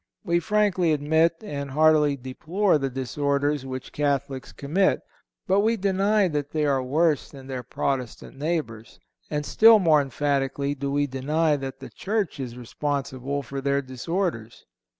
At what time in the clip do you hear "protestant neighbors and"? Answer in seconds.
7.61-9.45